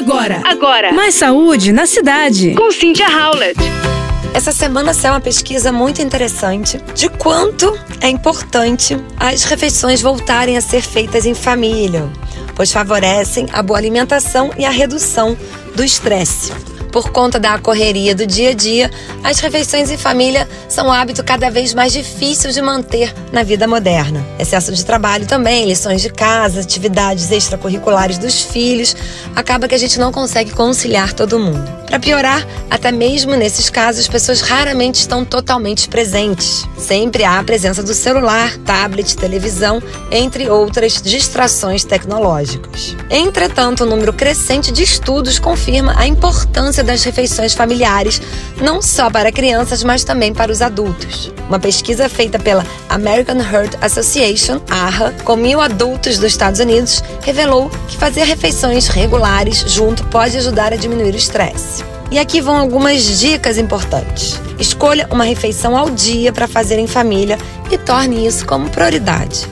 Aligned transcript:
Agora, 0.00 0.40
agora. 0.46 0.92
Mais 0.94 1.14
saúde 1.14 1.72
na 1.72 1.84
cidade. 1.84 2.54
Com 2.54 2.72
Cynthia 2.72 3.06
Howlett. 3.06 3.60
Essa 4.32 4.50
semana 4.50 4.94
saiu 4.94 5.12
uma 5.12 5.20
pesquisa 5.20 5.70
muito 5.70 6.00
interessante 6.00 6.78
de 6.94 7.10
quanto 7.10 7.78
é 8.00 8.08
importante 8.08 8.96
as 9.18 9.44
refeições 9.44 10.00
voltarem 10.00 10.56
a 10.56 10.62
ser 10.62 10.80
feitas 10.80 11.26
em 11.26 11.34
família, 11.34 12.08
pois 12.54 12.72
favorecem 12.72 13.46
a 13.52 13.62
boa 13.62 13.78
alimentação 13.78 14.50
e 14.56 14.64
a 14.64 14.70
redução 14.70 15.36
do 15.76 15.84
estresse. 15.84 16.50
Por 16.90 17.10
conta 17.10 17.38
da 17.38 17.58
correria 17.58 18.14
do 18.14 18.26
dia 18.26 18.50
a 18.50 18.54
dia, 18.54 18.90
as 19.22 19.38
refeições 19.38 19.90
em 19.90 19.96
família 19.96 20.48
são 20.68 20.88
um 20.88 20.92
hábito 20.92 21.22
cada 21.22 21.50
vez 21.50 21.72
mais 21.72 21.92
difícil 21.92 22.50
de 22.50 22.60
manter 22.60 23.14
na 23.32 23.42
vida 23.42 23.66
moderna. 23.68 24.24
Excesso 24.38 24.72
de 24.72 24.84
trabalho 24.84 25.26
também, 25.26 25.66
lições 25.66 26.02
de 26.02 26.10
casa, 26.10 26.60
atividades 26.60 27.30
extracurriculares 27.30 28.18
dos 28.18 28.42
filhos, 28.42 28.96
acaba 29.36 29.68
que 29.68 29.74
a 29.74 29.78
gente 29.78 29.98
não 30.00 30.10
consegue 30.10 30.50
conciliar 30.50 31.12
todo 31.12 31.38
mundo. 31.38 31.80
Para 31.90 31.98
piorar, 31.98 32.46
até 32.70 32.92
mesmo 32.92 33.34
nesses 33.34 33.68
casos, 33.68 34.02
as 34.02 34.08
pessoas 34.08 34.40
raramente 34.40 35.00
estão 35.00 35.24
totalmente 35.24 35.88
presentes. 35.88 36.64
Sempre 36.78 37.24
há 37.24 37.40
a 37.40 37.42
presença 37.42 37.82
do 37.82 37.92
celular, 37.92 38.56
tablet, 38.58 39.16
televisão, 39.16 39.82
entre 40.08 40.48
outras 40.48 41.02
distrações 41.02 41.82
tecnológicas. 41.82 42.96
Entretanto, 43.10 43.82
o 43.82 43.86
um 43.86 43.90
número 43.90 44.12
crescente 44.12 44.70
de 44.70 44.84
estudos 44.84 45.40
confirma 45.40 45.94
a 45.96 46.06
importância 46.06 46.79
importância 46.80 46.84
das 46.84 47.02
refeições 47.04 47.54
familiares, 47.54 48.20
não 48.60 48.82
só 48.82 49.10
para 49.10 49.32
crianças, 49.32 49.84
mas 49.84 50.04
também 50.04 50.32
para 50.32 50.50
os 50.50 50.62
adultos. 50.62 51.30
Uma 51.48 51.58
pesquisa 51.58 52.08
feita 52.08 52.38
pela 52.38 52.64
American 52.88 53.38
Heart 53.38 53.76
Association, 53.80 54.60
AHA, 54.68 55.12
com 55.24 55.36
mil 55.36 55.60
adultos 55.60 56.18
dos 56.18 56.28
Estados 56.28 56.60
Unidos, 56.60 57.02
revelou 57.22 57.70
que 57.88 57.96
fazer 57.96 58.24
refeições 58.24 58.88
regulares 58.88 59.64
junto 59.66 60.04
pode 60.04 60.36
ajudar 60.36 60.72
a 60.72 60.76
diminuir 60.76 61.14
o 61.14 61.18
estresse. 61.18 61.84
E 62.10 62.18
aqui 62.18 62.40
vão 62.40 62.56
algumas 62.56 63.20
dicas 63.20 63.56
importantes. 63.56 64.40
Escolha 64.58 65.06
uma 65.10 65.24
refeição 65.24 65.76
ao 65.76 65.90
dia 65.90 66.32
para 66.32 66.48
fazer 66.48 66.78
em 66.78 66.86
família 66.86 67.38
e 67.70 67.78
torne 67.78 68.26
isso 68.26 68.44
como 68.46 68.68
prioridade. 68.68 69.46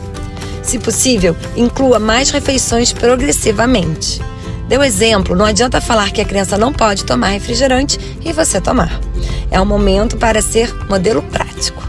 Se 0.63 0.79
possível, 0.79 1.37
inclua 1.57 1.99
mais 1.99 2.31
refeições 2.31 2.93
progressivamente. 2.93 4.21
Deu 4.69 4.85
exemplo, 4.85 5.35
não 5.35 5.47
adianta 5.47 5.81
falar 5.81 6.11
que 6.11 6.21
a 6.21 6.25
criança 6.25 6.59
não 6.59 6.73
pode 6.73 7.05
tomar 7.05 7.29
refrigerante 7.29 7.99
e 8.23 8.33
você 8.35 8.61
tomar. 8.61 9.01
É 9.51 9.59
um 9.59 9.65
momento 9.65 10.19
para 10.19 10.43
ser 10.43 10.73
modelo 10.89 11.23
prático. 11.23 11.83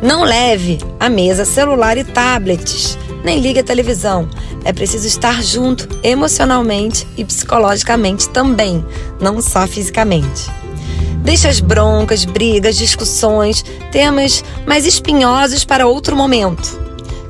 Não 0.00 0.22
leve 0.22 0.78
à 1.00 1.08
mesa 1.08 1.44
celular 1.44 1.98
e 1.98 2.04
tablets, 2.04 2.96
nem 3.24 3.40
ligue 3.40 3.60
a 3.60 3.64
televisão. 3.64 4.28
É 4.64 4.72
preciso 4.72 5.06
estar 5.08 5.42
junto 5.42 5.88
emocionalmente 6.04 7.06
e 7.16 7.24
psicologicamente 7.24 8.28
também, 8.28 8.84
não 9.20 9.42
só 9.42 9.66
fisicamente. 9.66 10.48
Deixe 11.24 11.48
as 11.48 11.58
broncas, 11.58 12.24
brigas, 12.24 12.76
discussões, 12.76 13.64
temas 13.90 14.44
mais 14.66 14.86
espinhosos 14.86 15.64
para 15.64 15.86
outro 15.86 16.14
momento. 16.14 16.80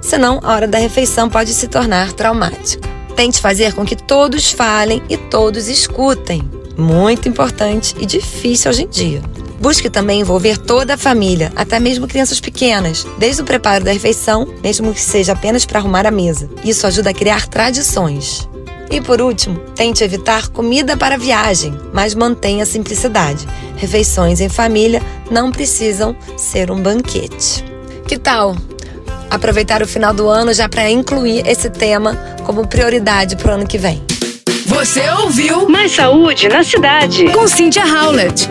Senão, 0.03 0.41
a 0.43 0.53
hora 0.53 0.69
da 0.69 0.79
refeição 0.79 1.31
pode 1.31 1.55
se 1.55 1.69
tornar 1.69 2.13
traumática. 2.13 2.94
Tente 3.17 3.41
fazer 3.41 3.75
com 3.75 3.85
que 3.85 3.97
todos 3.97 4.51
falem 4.51 5.03
e 5.09 5.17
todos 5.17 5.69
escutem. 5.69 6.43
Muito 6.77 7.29
importante 7.29 7.95
e 8.01 8.07
difícil 8.07 8.71
hoje 8.71 8.83
em 8.83 8.89
dia. 8.89 9.23
Busque 9.61 9.89
também 9.89 10.21
envolver 10.21 10.59
toda 10.59 10.95
a 10.95 10.99
família, 10.99 11.53
até 11.55 11.79
mesmo 11.79 12.09
crianças 12.09 12.41
pequenas, 12.41 13.07
desde 13.17 13.41
o 13.41 13.45
preparo 13.45 13.85
da 13.85 13.93
refeição, 13.93 14.47
mesmo 14.63 14.93
que 14.93 15.01
seja 15.01 15.33
apenas 15.33 15.65
para 15.65 15.79
arrumar 15.79 16.07
a 16.07 16.11
mesa. 16.11 16.51
Isso 16.65 16.87
ajuda 16.87 17.11
a 17.11 17.15
criar 17.15 17.47
tradições. 17.47 18.49
E 18.91 19.01
por 19.01 19.21
último, 19.21 19.59
tente 19.75 20.05
evitar 20.05 20.49
comida 20.49 20.97
para 20.97 21.17
viagem, 21.17 21.73
mas 21.93 22.15
mantenha 22.15 22.65
a 22.65 22.67
simplicidade. 22.67 23.47
Refeições 23.77 24.41
em 24.41 24.49
família 24.49 25.01
não 25.31 25.51
precisam 25.51 26.15
ser 26.37 26.71
um 26.71 26.83
banquete. 26.83 27.65
Que 28.07 28.19
tal 28.19 28.55
aproveitar 29.35 29.83
o 29.83 29.87
final 29.87 30.15
do 30.15 30.29
ano 30.29 30.53
já 30.53 30.69
para 30.69 30.91
incluir 30.91 31.47
esse 31.47 31.69
tema 31.71 32.17
como 32.45 32.67
prioridade 32.67 33.37
para 33.37 33.53
o 33.53 33.55
ano 33.55 33.67
que 33.67 33.79
vem. 33.79 34.03
Você 34.67 35.09
ouviu 35.23 35.69
Mais 35.69 35.93
Saúde 35.93 36.49
na 36.49 36.65
Cidade 36.65 37.29
com 37.31 37.47
Cynthia 37.47 37.85
Howlett. 37.85 38.49